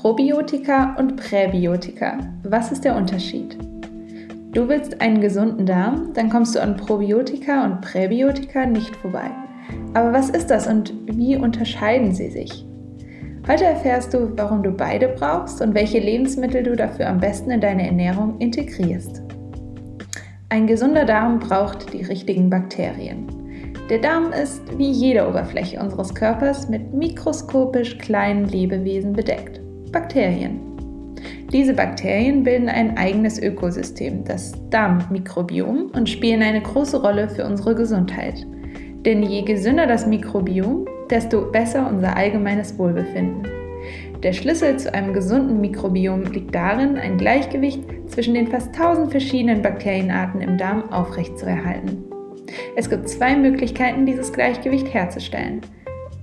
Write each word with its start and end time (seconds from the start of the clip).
Probiotika 0.00 0.96
und 0.98 1.16
Präbiotika. 1.16 2.16
Was 2.44 2.72
ist 2.72 2.86
der 2.86 2.96
Unterschied? 2.96 3.58
Du 4.54 4.66
willst 4.66 4.98
einen 5.02 5.20
gesunden 5.20 5.66
Darm, 5.66 6.14
dann 6.14 6.30
kommst 6.30 6.54
du 6.54 6.62
an 6.62 6.74
Probiotika 6.78 7.66
und 7.66 7.82
Präbiotika 7.82 8.64
nicht 8.64 8.96
vorbei. 8.96 9.30
Aber 9.92 10.10
was 10.10 10.30
ist 10.30 10.46
das 10.48 10.66
und 10.66 10.94
wie 11.04 11.36
unterscheiden 11.36 12.14
sie 12.14 12.30
sich? 12.30 12.64
Heute 13.46 13.64
erfährst 13.64 14.14
du, 14.14 14.30
warum 14.38 14.62
du 14.62 14.70
beide 14.70 15.08
brauchst 15.08 15.60
und 15.60 15.74
welche 15.74 15.98
Lebensmittel 15.98 16.62
du 16.62 16.76
dafür 16.76 17.06
am 17.06 17.20
besten 17.20 17.50
in 17.50 17.60
deine 17.60 17.86
Ernährung 17.86 18.38
integrierst. 18.38 19.20
Ein 20.48 20.66
gesunder 20.66 21.04
Darm 21.04 21.40
braucht 21.40 21.92
die 21.92 22.04
richtigen 22.04 22.48
Bakterien. 22.48 23.26
Der 23.90 23.98
Darm 23.98 24.32
ist 24.32 24.62
wie 24.78 24.90
jede 24.90 25.28
Oberfläche 25.28 25.78
unseres 25.78 26.14
Körpers 26.14 26.70
mit 26.70 26.94
mikroskopisch 26.94 27.98
kleinen 27.98 28.46
Lebewesen 28.46 29.12
bedeckt. 29.12 29.59
Bakterien. 29.92 30.60
Diese 31.52 31.74
Bakterien 31.74 32.44
bilden 32.44 32.68
ein 32.68 32.96
eigenes 32.96 33.40
Ökosystem, 33.42 34.24
das 34.24 34.52
Darmmikrobiom, 34.70 35.90
und 35.92 36.08
spielen 36.08 36.42
eine 36.42 36.60
große 36.60 37.02
Rolle 37.02 37.28
für 37.28 37.44
unsere 37.44 37.74
Gesundheit. 37.74 38.46
Denn 39.04 39.22
je 39.22 39.42
gesünder 39.42 39.86
das 39.86 40.06
Mikrobiom, 40.06 40.86
desto 41.10 41.50
besser 41.50 41.90
unser 41.90 42.16
allgemeines 42.16 42.78
Wohlbefinden. 42.78 43.48
Der 44.22 44.32
Schlüssel 44.32 44.76
zu 44.78 44.92
einem 44.94 45.12
gesunden 45.12 45.60
Mikrobiom 45.60 46.24
liegt 46.24 46.54
darin, 46.54 46.96
ein 46.96 47.16
Gleichgewicht 47.16 47.82
zwischen 48.06 48.34
den 48.34 48.46
fast 48.46 48.68
1000 48.68 49.10
verschiedenen 49.10 49.62
Bakterienarten 49.62 50.40
im 50.40 50.56
Darm 50.56 50.92
aufrechtzuerhalten. 50.92 52.04
Es 52.76 52.90
gibt 52.90 53.08
zwei 53.08 53.34
Möglichkeiten, 53.34 54.06
dieses 54.06 54.32
Gleichgewicht 54.32 54.92
herzustellen. 54.92 55.62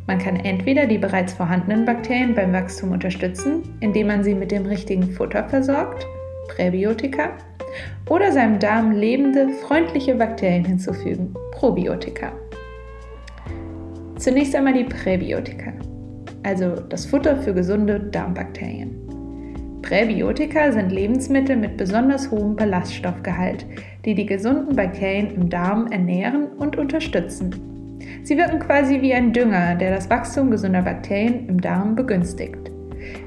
Man 0.08 0.20
kann 0.20 0.38
entweder 0.38 0.88
die 0.88 0.98
bereits 0.98 1.34
vorhandenen 1.34 1.86
Bakterien 1.86 2.34
beim 2.34 2.54
Wachstum 2.54 2.94
unterstützen, 2.94 3.64
indem 3.82 4.08
man 4.08 4.24
sie 4.24 4.34
mit 4.34 4.52
dem 4.52 4.66
richtigen 4.66 5.12
Futter 5.12 5.48
versorgt, 5.50 6.08
Präbiotika, 6.48 7.32
oder 8.10 8.32
seinem 8.32 8.58
Darm 8.58 8.92
lebende, 8.92 9.50
freundliche 9.50 10.16
Bakterien 10.16 10.64
hinzufügen, 10.64 11.36
Probiotika. 11.52 12.32
Zunächst 14.18 14.56
einmal 14.56 14.74
die 14.74 14.86
Präbiotika, 14.86 15.74
also 16.44 16.76
das 16.88 17.06
Futter 17.06 17.36
für 17.36 17.54
gesunde 17.54 18.00
Darmbakterien. 18.00 18.96
Präbiotika 19.82 20.72
sind 20.72 20.90
Lebensmittel 20.92 21.58
mit 21.58 21.76
besonders 21.76 22.32
hohem 22.32 22.56
Ballaststoffgehalt, 22.56 23.66
die 24.06 24.16
die 24.16 24.26
gesunden 24.26 24.76
Bakterien 24.76 25.32
im 25.36 25.50
Darm 25.50 25.88
ernähren 25.92 26.48
und 26.58 26.78
unterstützen. 26.78 27.77
Sie 28.24 28.38
wirken 28.38 28.60
quasi 28.60 29.02
wie 29.02 29.14
ein 29.14 29.34
Dünger, 29.34 29.76
der 29.76 29.96
das 29.96 30.10
Wachstum 30.10 30.52
gesunder 30.52 30.82
Bakterien 30.82 31.48
im 31.48 31.62
Darm 31.62 31.96
begünstigt. 31.96 32.72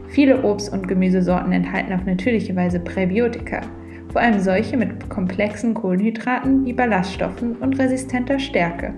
Viele 0.09 0.43
Obst- 0.43 0.73
und 0.73 0.89
Gemüsesorten 0.89 1.53
enthalten 1.53 1.93
auf 1.93 2.05
natürliche 2.05 2.55
Weise 2.57 2.81
Präbiotika, 2.81 3.61
vor 4.13 4.21
allem 4.21 4.41
solche 4.41 4.77
mit 4.77 5.09
komplexen 5.09 5.75
Kohlenhydraten 5.75 6.65
wie 6.65 6.73
Ballaststoffen 6.73 7.57
und 7.57 7.79
resistenter 7.79 8.39
Stärke. 8.39 8.93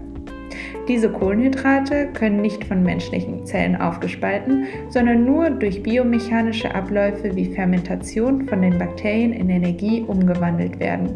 Diese 0.88 1.10
Kohlenhydrate 1.10 2.08
können 2.12 2.40
nicht 2.40 2.64
von 2.64 2.82
menschlichen 2.82 3.46
Zellen 3.46 3.76
aufgespalten, 3.76 4.64
sondern 4.88 5.24
nur 5.24 5.50
durch 5.50 5.82
biomechanische 5.82 6.74
Abläufe 6.74 7.34
wie 7.36 7.54
Fermentation 7.54 8.46
von 8.48 8.62
den 8.62 8.78
Bakterien 8.78 9.32
in 9.32 9.48
Energie 9.48 10.02
umgewandelt 10.02 10.80
werden. 10.80 11.10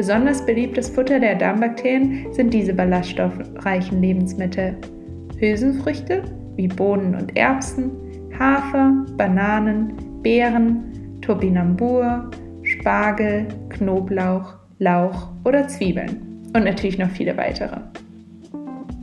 Besonders 0.00 0.46
beliebtes 0.46 0.88
Futter 0.88 1.20
der 1.20 1.34
Darmbakterien 1.34 2.32
sind 2.32 2.54
diese 2.54 2.72
ballaststoffreichen 2.72 4.00
Lebensmittel. 4.00 4.74
Hülsenfrüchte 5.38 6.22
wie 6.56 6.68
Bohnen 6.68 7.14
und 7.14 7.36
Erbsen, 7.36 7.90
Hafer, 8.38 9.04
Bananen, 9.18 9.92
Beeren, 10.22 11.18
Topinambur, 11.20 12.30
Spargel, 12.62 13.46
Knoblauch, 13.68 14.54
Lauch 14.78 15.28
oder 15.44 15.68
Zwiebeln 15.68 16.46
und 16.56 16.64
natürlich 16.64 16.96
noch 16.96 17.10
viele 17.10 17.36
weitere. 17.36 17.76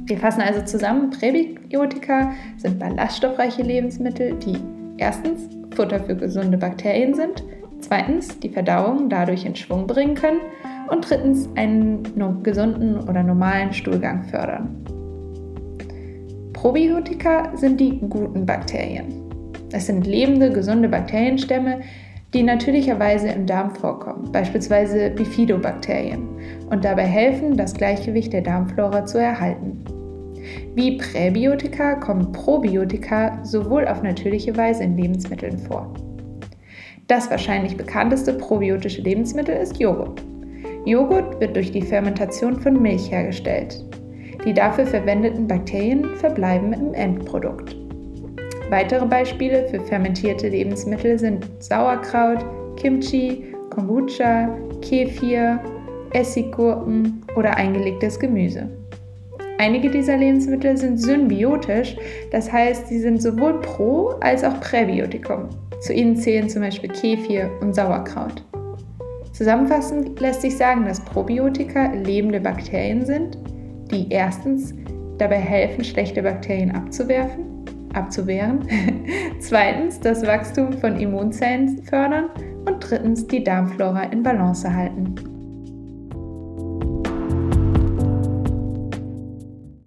Wir 0.08 0.18
fassen 0.18 0.42
also 0.42 0.64
zusammen, 0.64 1.12
Präbiotika 1.12 2.32
sind 2.58 2.80
ballaststoffreiche 2.80 3.62
Lebensmittel, 3.62 4.34
die 4.40 4.58
erstens 4.98 5.48
Futter 5.76 6.00
für 6.00 6.16
gesunde 6.16 6.58
Bakterien 6.58 7.14
sind, 7.14 7.44
zweitens 7.82 8.40
die 8.40 8.50
Verdauung 8.50 9.10
dadurch 9.10 9.46
in 9.46 9.56
Schwung 9.56 9.86
bringen 9.86 10.16
können 10.16 10.40
und 10.90 11.10
drittens 11.10 11.50
einen 11.56 12.04
gesunden 12.44 12.98
oder 13.08 13.24
normalen 13.24 13.74
Stuhlgang 13.74 14.24
fördern. 14.24 14.84
Probiotika 16.54 17.56
sind 17.56 17.80
die 17.80 18.00
guten 18.00 18.46
Bakterien. 18.46 19.08
Es 19.72 19.86
sind 19.86 20.08
lebende, 20.08 20.52
gesunde 20.52 20.90
Bakterienstämme, 20.90 21.82
die 22.34 22.44
natürlicherweise 22.44 23.30
im 23.30 23.46
Darm 23.46 23.76
vorkommen, 23.76 24.32
beispielsweise 24.32 25.12
Bifidobakterien, 25.12 26.28
und 26.70 26.84
dabei 26.84 27.06
helfen, 27.06 27.56
das 27.56 27.74
Gleichgewicht 27.74 28.34
der 28.34 28.42
Darmflora 28.42 29.06
zu 29.06 29.20
erhalten. 29.20 29.84
Wie 30.76 30.98
Präbiotika 30.98 31.96
kommen 31.96 32.32
Probiotika 32.32 33.44
sowohl 33.44 33.88
auf 33.88 34.04
natürliche 34.04 34.56
Weise 34.56 34.84
in 34.84 34.98
Lebensmitteln 34.98 35.58
vor. 35.58 35.94
Das 37.08 37.30
wahrscheinlich 37.30 37.78
bekannteste 37.78 38.34
probiotische 38.34 39.02
Lebensmittel 39.02 39.56
ist 39.56 39.80
Joghurt. 39.80 40.22
Joghurt 40.88 41.42
wird 41.42 41.54
durch 41.54 41.70
die 41.74 41.82
Fermentation 41.82 42.58
von 42.62 42.82
Milch 42.82 43.12
hergestellt. 43.12 43.84
Die 44.46 44.54
dafür 44.54 44.88
verwendeten 44.88 45.46
Bakterien 45.46 46.16
verbleiben 46.16 46.72
im 46.72 46.94
Endprodukt. 46.94 47.76
Weitere 48.70 49.06
Beispiele 49.06 49.68
für 49.68 49.82
fermentierte 49.82 50.48
Lebensmittel 50.48 51.20
sind 51.20 51.46
Sauerkraut, 51.60 52.46
Kimchi, 52.78 53.54
Kombucha, 53.70 54.48
Kefir, 54.82 55.60
Essiggurken 56.14 57.22
oder 57.36 57.58
eingelegtes 57.58 58.18
Gemüse. 58.18 58.70
Einige 59.58 59.90
dieser 59.90 60.16
Lebensmittel 60.16 60.78
sind 60.78 61.02
symbiotisch, 61.02 61.98
das 62.32 62.50
heißt, 62.50 62.88
sie 62.88 63.00
sind 63.00 63.22
sowohl 63.22 63.60
Pro- 63.60 64.12
als 64.22 64.42
auch 64.42 64.58
Präbiotikum. 64.62 65.50
Zu 65.82 65.92
ihnen 65.92 66.16
zählen 66.16 66.48
zum 66.48 66.62
Beispiel 66.62 66.92
Kefir 66.92 67.50
und 67.60 67.76
Sauerkraut. 67.76 68.42
Zusammenfassend 69.38 70.20
lässt 70.20 70.42
sich 70.42 70.58
sagen, 70.58 70.86
dass 70.86 71.00
Probiotika 71.00 71.94
lebende 71.94 72.40
Bakterien 72.40 73.06
sind, 73.06 73.38
die 73.92 74.10
erstens 74.10 74.74
dabei 75.20 75.38
helfen, 75.38 75.84
schlechte 75.84 76.24
Bakterien 76.24 76.72
abzuwerfen, 76.72 77.46
abzuwehren, 77.94 78.68
zweitens 79.40 80.00
das 80.00 80.26
Wachstum 80.26 80.74
von 80.74 81.00
Immunzellen 81.00 81.84
fördern 81.84 82.32
und 82.66 82.80
drittens 82.80 83.28
die 83.28 83.44
Darmflora 83.44 84.06
in 84.06 84.24
Balance 84.24 84.74
halten. 84.74 85.14